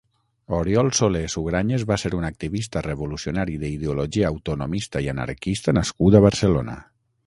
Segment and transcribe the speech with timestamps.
[0.59, 6.85] Oriol Solé Sugranyes va ser un activista revolucionari d'ideologia autonomista i anarquista nascut a Barcelona.